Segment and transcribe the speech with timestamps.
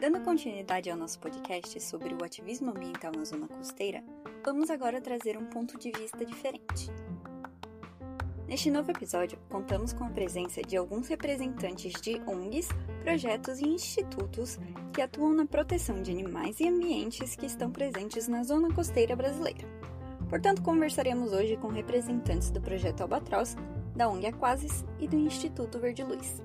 [0.00, 4.04] Dando continuidade ao nosso podcast sobre o ativismo ambiental na zona costeira,
[4.44, 6.88] vamos agora trazer um ponto de vista diferente.
[8.46, 12.68] Neste novo episódio, contamos com a presença de alguns representantes de ONGs,
[13.02, 14.60] projetos e institutos
[14.92, 19.66] que atuam na proteção de animais e ambientes que estão presentes na zona costeira brasileira.
[20.28, 23.56] Portanto, conversaremos hoje com representantes do projeto Albatroz,
[23.96, 26.42] da ONG Aquasis e do Instituto Verde Luz.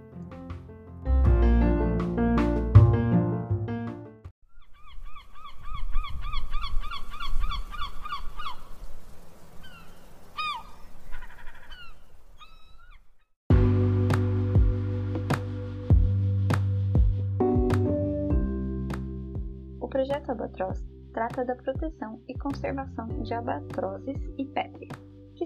[19.92, 20.84] projeto Albatroz
[21.14, 24.71] trata da proteção e conservação de albatrozes e que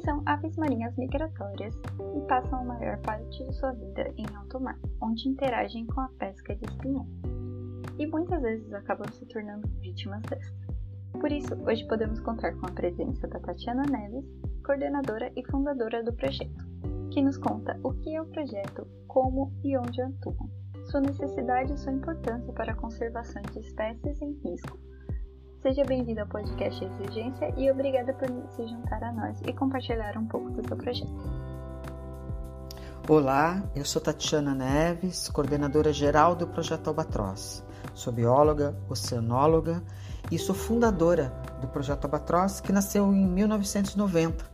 [0.05, 1.75] são aves marinhas migratórias
[2.15, 6.09] e passam a maior parte de sua vida em alto mar, onde interagem com a
[6.19, 7.07] pesca de espinhel,
[7.97, 10.55] e muitas vezes acabam se tornando vítimas desta.
[11.20, 14.25] Por isso, hoje podemos contar com a presença da Tatiana Neves,
[14.63, 16.65] coordenadora e fundadora do projeto,
[17.12, 20.49] que nos conta o que é o projeto, como e onde atuam
[20.84, 24.84] sua necessidade e sua importância para a conservação de espécies em risco.
[25.66, 30.27] Seja bem-vindo ao podcast Exigência e obrigada por se juntar a nós e compartilhar um
[30.27, 31.12] pouco do seu projeto.
[33.10, 37.66] Olá, eu sou Tatiana Neves, coordenadora geral do Projeto Albatroz.
[37.96, 39.82] Sou bióloga, oceanóloga
[40.32, 44.46] e sou fundadora do Projeto Albatroz, que nasceu em 1990.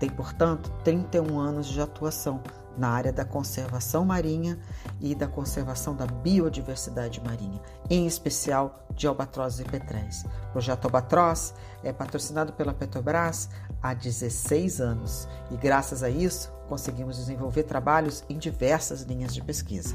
[0.00, 2.42] Tem, portanto, 31 anos de atuação
[2.76, 4.58] na área da conservação marinha
[5.00, 10.24] e da conservação da biodiversidade marinha, em especial de albatrozes e petréis.
[10.48, 13.50] O projeto Albatroz é patrocinado pela Petrobras
[13.82, 19.94] há 16 anos e, graças a isso, conseguimos desenvolver trabalhos em diversas linhas de pesquisa.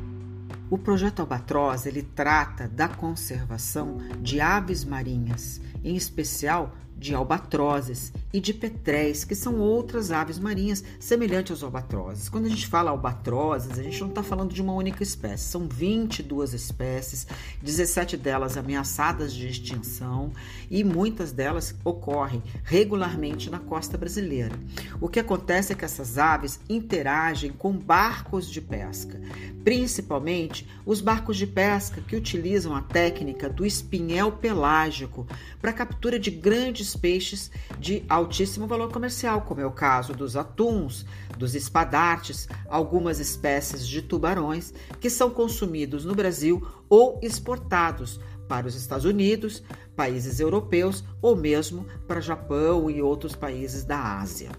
[0.70, 8.39] O projeto Albatroz ele trata da conservação de aves marinhas, em especial de albatrozes e
[8.39, 12.29] de petréis, que são outras aves marinhas semelhantes aos albatrozes.
[12.29, 15.67] Quando a gente fala albatrozes, a gente não está falando de uma única espécie, são
[15.67, 17.25] 22 espécies,
[17.59, 20.31] 17 delas ameaçadas de extinção
[20.69, 24.56] e muitas delas ocorrem regularmente na costa brasileira.
[25.01, 29.19] O que acontece é que essas aves interagem com barcos de pesca,
[29.63, 35.25] principalmente os barcos de pesca que utilizam a técnica do espinhel pelágico
[35.59, 41.06] para captura de grandes peixes de altíssimo valor comercial, como é o caso dos atuns,
[41.38, 48.75] dos espadartes, algumas espécies de tubarões que são consumidos no Brasil ou exportados para os
[48.75, 49.63] Estados Unidos,
[49.96, 54.51] países europeus ou mesmo para Japão e outros países da Ásia.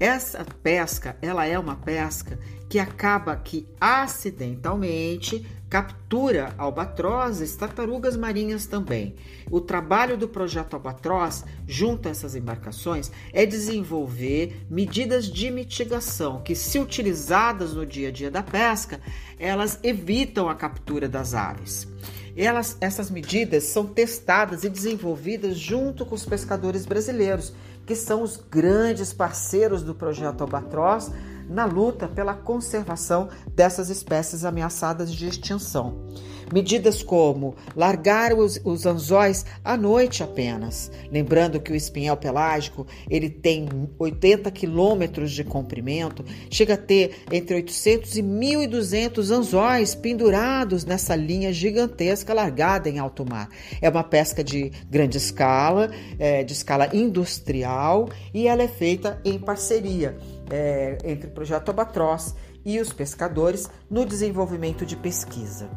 [0.00, 2.38] Essa pesca, ela é uma pesca
[2.68, 9.16] que acaba que acidentalmente captura albatrozes, tartarugas marinhas também.
[9.50, 16.54] O trabalho do projeto Albatroz, junto a essas embarcações, é desenvolver medidas de mitigação que,
[16.54, 19.00] se utilizadas no dia a dia da pesca,
[19.38, 21.86] elas evitam a captura das aves.
[22.36, 27.52] Elas, essas medidas são testadas e desenvolvidas junto com os pescadores brasileiros,
[27.86, 31.10] que são os grandes parceiros do projeto Albatroz
[31.48, 36.06] na luta pela conservação dessas espécies ameaçadas de extinção.
[36.52, 43.28] Medidas como largar os, os anzóis à noite apenas, lembrando que o espinhel pelágico ele
[43.28, 51.14] tem 80 quilômetros de comprimento, chega a ter entre 800 e 1.200 anzóis pendurados nessa
[51.14, 53.48] linha gigantesca largada em alto mar.
[53.80, 59.38] É uma pesca de grande escala, é, de escala industrial e ela é feita em
[59.38, 60.16] parceria
[60.50, 65.70] é, entre o projeto Albatroz e os pescadores no desenvolvimento de pesquisa.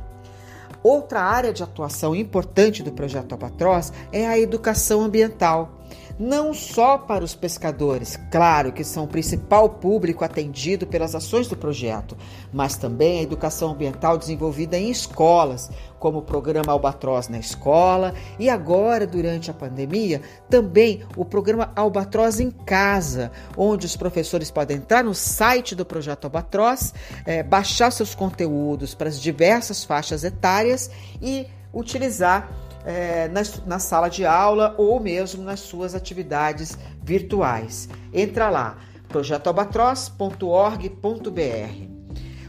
[0.84, 5.81] Outra área de atuação importante do projeto Albatroz é a educação ambiental
[6.20, 11.56] não só para os pescadores, claro que são o principal público atendido pelas ações do
[11.56, 12.18] projeto,
[12.52, 15.70] mas também a educação ambiental desenvolvida em escolas,
[16.00, 22.40] como o programa Albatroz na escola e agora, durante a pandemia, também o programa Albatroz
[22.40, 26.94] em casa, onde os professores podem entrar no site do projeto Albatroz,
[27.26, 30.90] é, baixar seus conteúdos para as diversas faixas etárias
[31.22, 32.50] e utilizar
[32.86, 37.90] é, na, na, sala de aula ou mesmo nas suas atividades virtuais.
[38.14, 41.92] Entra lá, projetoalbatroz.org.br.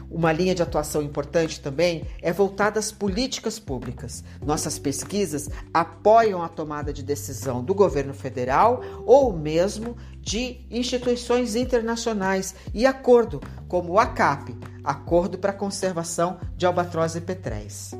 [0.09, 4.23] Uma linha de atuação importante também é voltada às políticas públicas.
[4.45, 12.53] Nossas pesquisas apoiam a tomada de decisão do governo federal ou mesmo de instituições internacionais
[12.75, 17.93] e acordo, como o ACAP, Acordo para a Conservação de Albatroz e Petréis.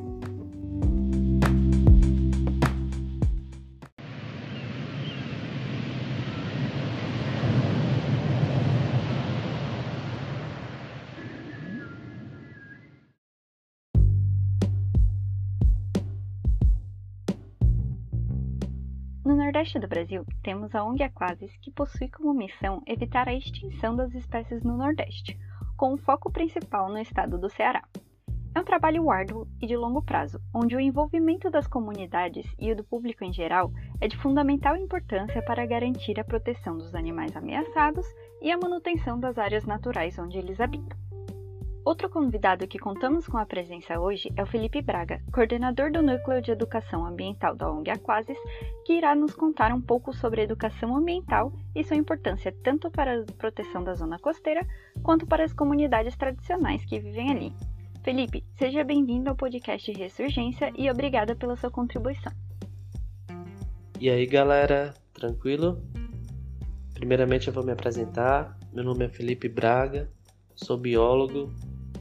[19.33, 23.95] No Nordeste do Brasil, temos a ONG Aquasis, que possui como missão evitar a extinção
[23.95, 25.35] das espécies no Nordeste,
[25.75, 27.81] com o foco principal no estado do Ceará.
[28.53, 32.75] É um trabalho árduo e de longo prazo, onde o envolvimento das comunidades e o
[32.75, 38.05] do público em geral é de fundamental importância para garantir a proteção dos animais ameaçados
[38.39, 41.02] e a manutenção das áreas naturais onde eles habitam.
[41.85, 46.41] Outro convidado que contamos com a presença hoje é o Felipe Braga, coordenador do Núcleo
[46.41, 48.37] de Educação Ambiental da ONG Aquasis,
[48.85, 53.19] que irá nos contar um pouco sobre a educação ambiental e sua importância tanto para
[53.19, 54.65] a proteção da zona costeira
[55.03, 57.53] quanto para as comunidades tradicionais que vivem ali.
[58.01, 62.31] Felipe, seja bem-vindo ao podcast Ressurgência e obrigada pela sua contribuição.
[63.99, 65.83] E aí, galera, tranquilo?
[66.93, 68.57] Primeiramente, eu vou me apresentar.
[68.71, 70.09] Meu nome é Felipe Braga,
[70.55, 71.51] sou biólogo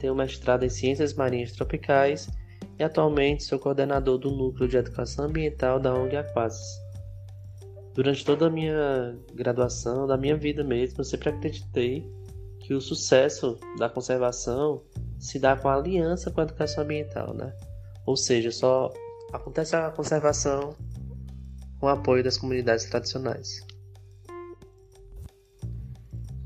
[0.03, 2.27] tenho mestrado em Ciências Marinhas Tropicais
[2.77, 6.67] e atualmente sou coordenador do Núcleo de Educação Ambiental da ONG Aquasis.
[7.93, 12.05] Durante toda a minha graduação, da minha vida mesmo, eu sempre acreditei
[12.59, 14.83] que o sucesso da conservação
[15.17, 17.53] se dá com a aliança com a educação ambiental, né?
[18.05, 18.91] Ou seja, só
[19.31, 20.75] acontece a conservação
[21.79, 23.65] com o apoio das comunidades tradicionais.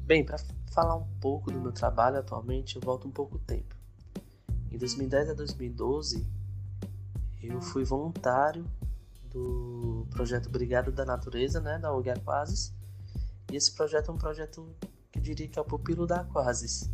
[0.06, 0.38] Bem, para
[0.78, 3.76] falar um pouco do meu trabalho atualmente, eu volto um pouco tempo.
[4.72, 6.24] Em 2010 a 2012,
[7.42, 8.64] eu fui voluntário
[9.32, 12.72] do projeto Brigada da Natureza, né, da ONG Aquasis.
[13.52, 14.76] E esse projeto é um projeto
[15.12, 16.88] que eu diria que é o pupilo da Aquasis.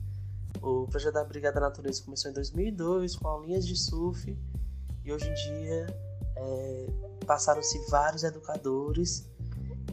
[0.61, 4.33] O projeto da Brigada da Natureza começou em 2002 com aulinhas de surf
[5.03, 5.87] e hoje em dia
[6.37, 6.87] é,
[7.27, 9.29] passaram-se vários educadores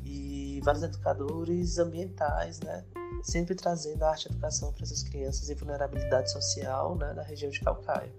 [0.05, 2.85] e vários educadores ambientais, né,
[3.23, 7.51] sempre trazendo a arte e educação para essas crianças em vulnerabilidade social né, na região
[7.51, 8.13] de Calcaia.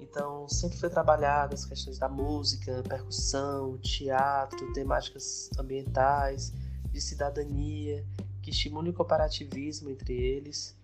[0.00, 6.52] Então, sempre foi trabalhado as questões da música, percussão, teatro, temáticas ambientais,
[6.90, 8.04] de cidadania,
[8.42, 10.76] que estimulem o cooperativismo entre eles.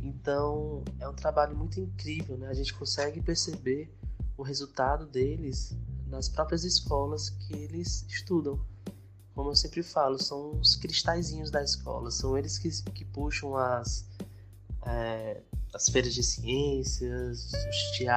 [0.00, 2.46] Então, é um trabalho muito incrível, né?
[2.46, 3.92] A gente consegue perceber
[4.36, 5.76] o resultado deles
[6.06, 8.60] nas próprias escolas que eles estudam
[9.38, 14.04] como eu sempre falo, são os cristalzinhos da escola, são eles que, que puxam as,
[14.84, 15.40] é,
[15.72, 17.52] as feiras de ciências,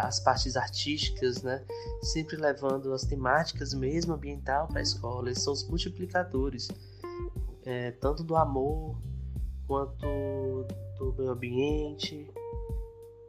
[0.03, 1.63] as partes artísticas, né?
[2.01, 5.29] Sempre levando as temáticas mesmo ambiental para a escola.
[5.29, 6.69] Eles são os multiplicadores,
[7.65, 8.99] é, tanto do amor
[9.67, 10.07] quanto
[10.97, 12.27] do meio ambiente,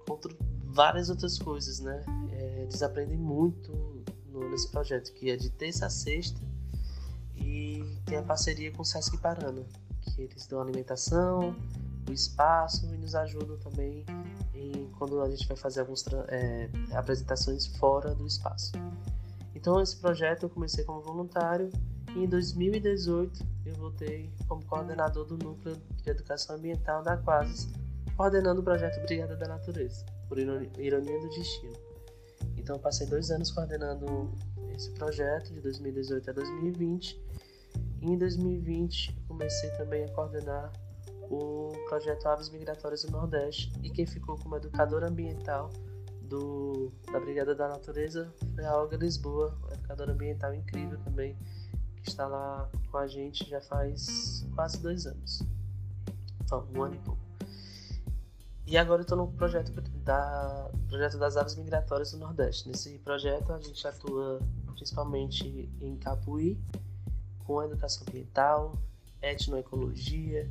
[0.06, 0.34] quanto
[0.64, 2.02] várias outras coisas, né?
[2.32, 3.70] É, eles aprendem muito
[4.30, 6.51] no, nesse projeto, que é de terça a sexta
[7.42, 9.62] e tem a parceria com o Sesc Parana,
[10.00, 11.54] que eles dão alimentação,
[12.08, 14.04] o espaço e nos ajudam também
[14.54, 18.72] em, quando a gente vai fazer algumas é, apresentações fora do espaço.
[19.54, 21.70] Então esse projeto eu comecei como voluntário
[22.14, 27.68] e em 2018 eu voltei como coordenador do Núcleo de Educação Ambiental da Quasis,
[28.16, 31.76] coordenando o projeto Brigada da Natureza, por ironia do destino.
[32.56, 34.32] Então passei dois anos coordenando
[34.74, 37.41] esse projeto de 2018 a 2020 e
[38.02, 40.72] em 2020 comecei também a coordenar
[41.30, 45.70] o projeto Aves Migratórias do Nordeste e quem ficou como educadora ambiental
[46.22, 51.36] do, da Brigada da Natureza foi a Olga Lisboa, uma educadora ambiental incrível também,
[52.02, 55.42] que está lá com a gente já faz quase dois anos.
[56.74, 57.22] Um ano e pouco.
[58.66, 59.72] E agora eu estou no projeto,
[60.04, 62.68] da, projeto das aves migratórias do Nordeste.
[62.68, 64.40] Nesse projeto a gente atua
[64.74, 66.58] principalmente em Capuí,
[67.52, 68.78] com educação ambiental,
[69.20, 70.50] etnoecologia.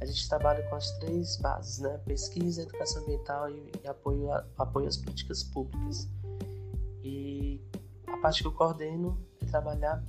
[0.00, 1.98] A gente trabalha com as três bases, né?
[2.04, 6.08] Pesquisa, educação ambiental e, e apoio, a, apoio às políticas públicas.
[7.02, 7.58] E
[8.06, 10.04] a parte que eu coordeno é trabalhar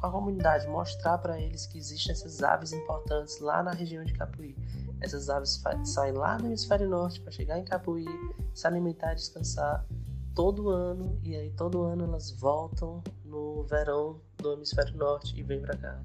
[0.00, 4.14] com a comunidade, mostrar para eles que existem essas aves importantes lá na região de
[4.14, 4.56] Capuí.
[5.00, 8.06] Essas aves saem lá do hemisfério norte para chegar em Capuí,
[8.54, 9.84] se alimentar descansar
[10.34, 15.60] todo ano e aí todo ano elas voltam no verão do hemisfério norte e vêm
[15.60, 16.04] para cá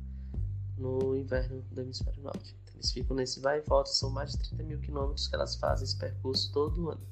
[0.77, 2.55] no inverno do hemisfério norte.
[2.63, 5.55] Então, eles ficam nesse vai e volta, são mais de 30 mil quilômetros que elas
[5.55, 7.05] fazem esse percurso todo ano.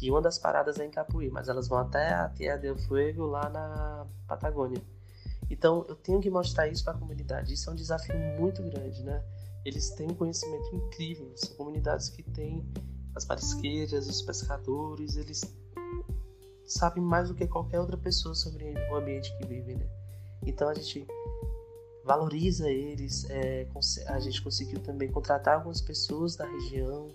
[0.00, 3.26] E uma das paradas é em Capuí, mas elas vão até a Tierra del Fuego
[3.26, 4.80] lá na Patagônia.
[5.50, 7.52] Então eu tenho que mostrar isso para a comunidade.
[7.52, 9.24] Isso é um desafio muito grande, né?
[9.64, 11.32] Eles têm um conhecimento incrível.
[11.36, 12.64] São comunidades que têm
[13.14, 15.42] as marisqueiras, os pescadores, eles
[16.66, 20.03] sabem mais do que qualquer outra pessoa sobre o ambiente que vivem, né?
[20.46, 21.06] Então a gente
[22.04, 23.66] valoriza eles, é,
[24.06, 27.08] a gente conseguiu também contratar algumas pessoas da região,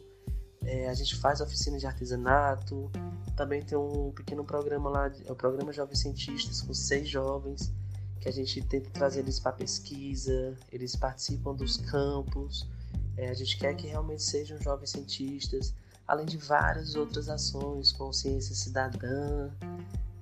[0.66, 2.92] é, a gente faz oficina de artesanato,
[3.36, 7.72] também tem um pequeno programa lá, é o programa Jovens Cientistas, com seis jovens,
[8.20, 12.68] que a gente tenta trazer eles para pesquisa, eles participam dos campos,
[13.16, 15.74] é, a gente quer que realmente sejam jovens cientistas,
[16.08, 19.50] além de várias outras ações, com ciência cidadã,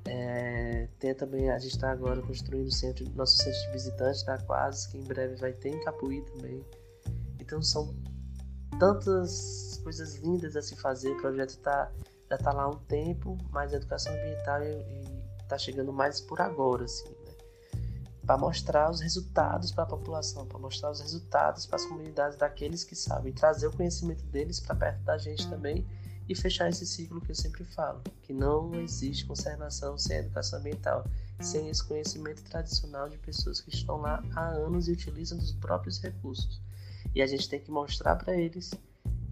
[0.08, 4.38] é, tem também, a gente está agora construindo o centro, nosso centro de visitantes da
[4.38, 6.66] Quases, que em breve vai ter em Capuí também.
[7.40, 7.96] Então são
[8.80, 11.92] tantas coisas lindas a se fazer, o projeto tá,
[12.30, 14.62] já está lá há um tempo, mas a educação ambiental
[15.42, 17.34] está chegando mais por agora, assim, né?
[18.26, 22.84] para mostrar os resultados para a população, para mostrar os resultados para as comunidades daqueles
[22.84, 25.88] que sabem, trazer o conhecimento deles para perto da gente também
[26.28, 31.06] e fechar esse ciclo que eu sempre falo, que não existe conservação sem educação ambiental,
[31.40, 36.02] sem esse conhecimento tradicional de pessoas que estão lá há anos e utilizam os próprios
[36.02, 36.62] recursos.
[37.16, 38.72] E a gente tem que mostrar para eles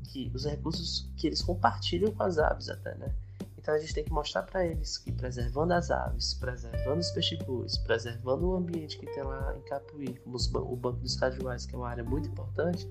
[0.06, 3.14] que os recursos que eles compartilham com as aves até, né?
[3.58, 7.40] Então a gente tem que mostrar para eles que preservando as aves, preservando os peixes
[7.80, 10.38] preservando o ambiente que tem lá em Capuí, como
[10.72, 12.88] o Banco dos Cajuais, que é uma área muito importante,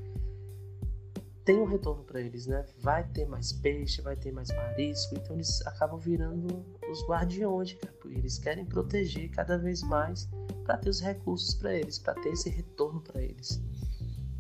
[1.45, 2.65] tem um retorno para eles, né?
[2.81, 7.77] Vai ter mais peixe, vai ter mais marisco, então eles acabam virando os guardiões de
[7.77, 8.17] Capuí.
[8.17, 10.27] Eles querem proteger cada vez mais
[10.65, 13.61] para ter os recursos para eles, para ter esse retorno para eles.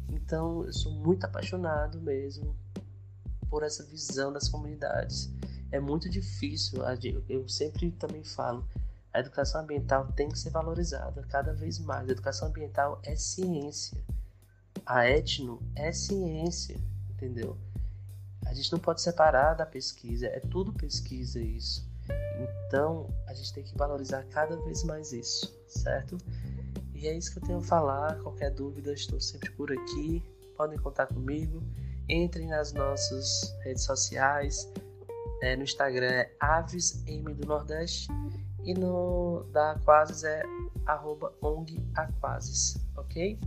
[0.08, 2.56] Então eu sou muito apaixonado mesmo
[3.50, 5.30] por essa visão das comunidades.
[5.70, 6.80] É muito difícil,
[7.28, 8.66] eu sempre também falo,
[9.12, 12.08] a educação ambiental tem que ser valorizada cada vez mais.
[12.08, 14.02] A educação ambiental é ciência.
[14.87, 16.78] A etno é ciência
[17.14, 17.56] entendeu?
[18.47, 21.88] A gente não pode separar da pesquisa, é tudo pesquisa isso.
[22.66, 26.18] Então, a gente tem que valorizar cada vez mais isso, certo?
[26.94, 28.18] E é isso que eu tenho a falar.
[28.21, 30.23] Qualquer dúvida, estou sempre por aqui.
[30.56, 31.62] Podem contar comigo.
[32.09, 34.71] Entrem nas nossas redes sociais.
[35.42, 38.09] É, no Instagram é avesm do Nordeste
[38.62, 40.42] e no da Aquasis é
[40.87, 41.33] arroba
[42.97, 43.38] ok?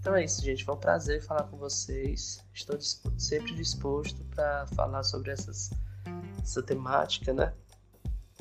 [0.00, 0.64] Então é isso, gente.
[0.64, 2.42] Foi um prazer falar com vocês.
[2.54, 5.70] Estou sempre disposto para falar sobre essas,
[6.42, 7.52] essa temática, né?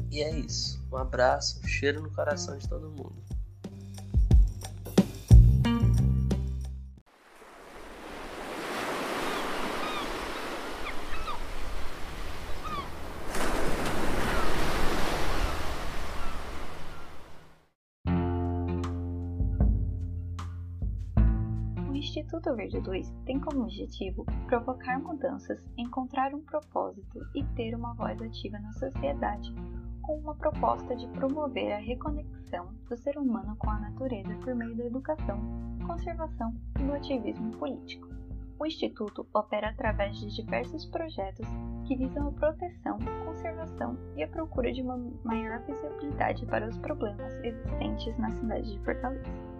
[0.09, 0.81] E é isso.
[0.91, 3.21] Um abraço, um cheiro no coração de todo mundo.
[22.19, 28.21] Instituto Verde 2 tem como objetivo provocar mudanças, encontrar um propósito e ter uma voz
[28.21, 29.55] ativa na sociedade,
[30.01, 34.75] com uma proposta de promover a reconexão do ser humano com a natureza por meio
[34.75, 35.39] da educação,
[35.87, 38.09] conservação e do ativismo político.
[38.59, 41.47] O Instituto opera através de diversos projetos
[41.87, 47.33] que visam a proteção, conservação e a procura de uma maior visibilidade para os problemas
[47.45, 49.58] existentes na cidade de Fortaleza.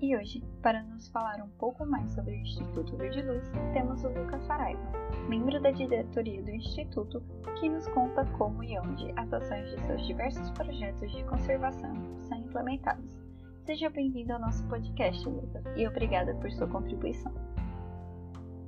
[0.00, 4.08] E hoje, para nos falar um pouco mais sobre o Instituto Verde Luz, temos o
[4.08, 4.82] Lucas Saraiva,
[5.28, 7.22] membro da diretoria do Instituto,
[7.58, 12.38] que nos conta como e onde as ações de seus diversos projetos de conservação são
[12.38, 13.22] implementadas.
[13.64, 17.32] Seja bem-vindo ao nosso podcast, Lucas, e obrigada por sua contribuição.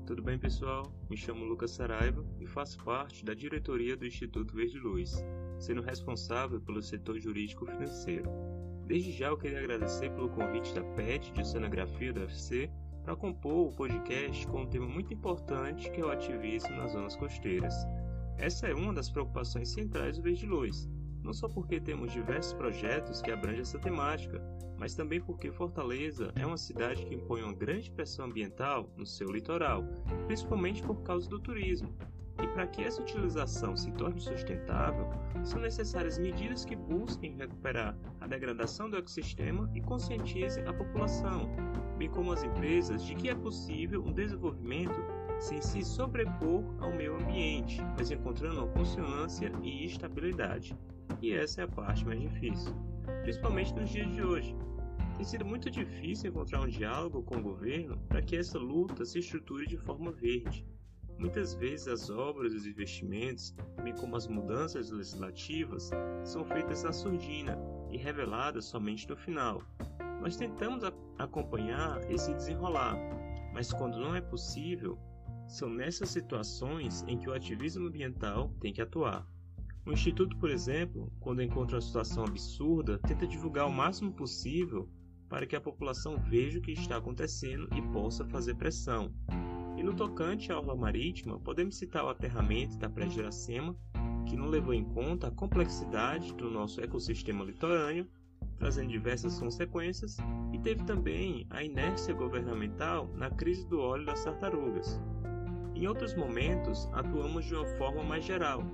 [0.06, 0.84] Tudo bem, pessoal?
[1.10, 5.22] Me chamo Lucas Saraiva e faço parte da diretoria do Instituto Verde Luz,
[5.58, 8.30] sendo responsável pelo setor jurídico financeiro.
[8.86, 12.70] Desde já eu queria agradecer pelo convite da PET de Oceanografia da UFC
[13.02, 17.16] para compor o podcast com um tema muito importante que é o ativismo nas zonas
[17.16, 17.74] costeiras.
[18.38, 20.88] Essa é uma das preocupações centrais do Verde Luz,
[21.20, 24.40] não só porque temos diversos projetos que abrangem essa temática,
[24.78, 29.32] mas também porque Fortaleza é uma cidade que impõe uma grande pressão ambiental no seu
[29.32, 29.84] litoral,
[30.26, 31.92] principalmente por causa do turismo,
[32.42, 35.08] e para que essa utilização se torne sustentável,
[35.44, 41.48] são necessárias medidas que busquem recuperar a degradação do ecossistema e conscientizem a população,
[41.96, 45.00] bem como as empresas, de que é possível um desenvolvimento
[45.38, 50.76] sem se sobrepor ao meio ambiente, mas encontrando uma consonância e estabilidade.
[51.20, 52.74] E essa é a parte mais difícil,
[53.22, 54.56] principalmente nos dias de hoje.
[55.16, 59.18] Tem sido muito difícil encontrar um diálogo com o governo para que essa luta se
[59.18, 60.66] estruture de forma verde
[61.18, 65.90] Muitas vezes as obras e os investimentos, bem como as mudanças legislativas,
[66.24, 67.58] são feitas na surdina
[67.90, 69.62] e reveladas somente no final.
[70.20, 70.82] Nós tentamos
[71.18, 72.96] acompanhar esse desenrolar,
[73.52, 74.98] mas quando não é possível,
[75.48, 79.26] são nessas situações em que o ativismo ambiental tem que atuar.
[79.86, 84.88] O Instituto, por exemplo, quando encontra uma situação absurda, tenta divulgar o máximo possível
[85.28, 89.12] para que a população veja o que está acontecendo e possa fazer pressão.
[89.86, 93.72] No tocante à orla marítima, podemos citar o aterramento da Praia de Iracema,
[94.26, 98.04] que não levou em conta a complexidade do nosso ecossistema litorâneo,
[98.58, 100.16] trazendo diversas consequências,
[100.52, 105.00] e teve também a inércia governamental na crise do óleo das tartarugas.
[105.72, 108.64] Em outros momentos, atuamos de uma forma mais geral,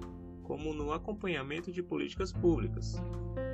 [0.42, 2.96] como no acompanhamento de políticas públicas.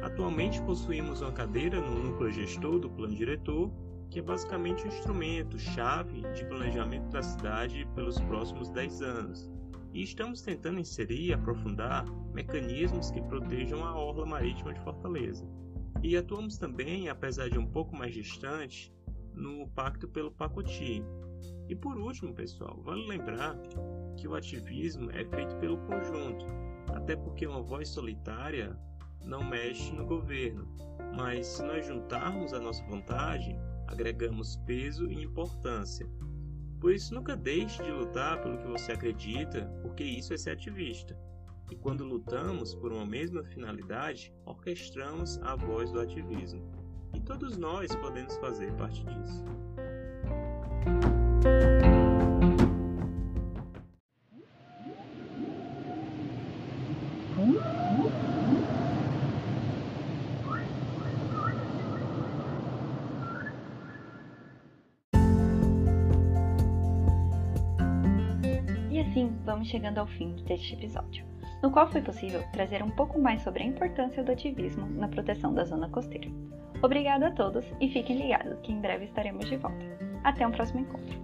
[0.05, 3.69] Atualmente possuímos uma cadeira no núcleo gestor do plano diretor,
[4.11, 9.50] que é basicamente um instrumento chave de planejamento da cidade pelos próximos 10 anos.
[9.93, 15.47] E estamos tentando inserir e aprofundar mecanismos que protejam a orla marítima de Fortaleza.
[16.03, 18.93] E atuamos também, apesar de um pouco mais distante,
[19.35, 21.03] no Pacto pelo Pacoti.
[21.69, 23.57] E por último, pessoal, vale lembrar
[24.17, 26.47] que o ativismo é feito pelo conjunto,
[26.95, 28.79] até porque uma voz solitária
[29.25, 30.67] não mexe no governo,
[31.17, 36.07] mas se nós juntarmos a nossa vontade, agregamos peso e importância.
[36.80, 41.18] Por isso, nunca deixe de lutar pelo que você acredita, porque isso é ser ativista.
[41.71, 46.62] E quando lutamos por uma mesma finalidade, orquestramos a voz do ativismo.
[47.14, 49.45] E todos nós podemos fazer parte disso.
[69.59, 71.25] Vamos chegando ao fim deste episódio,
[71.61, 75.53] no qual foi possível trazer um pouco mais sobre a importância do ativismo na proteção
[75.53, 76.31] da zona costeira.
[76.81, 79.85] Obrigado a todos e fiquem ligados que em breve estaremos de volta.
[80.23, 81.19] Até um próximo encontro.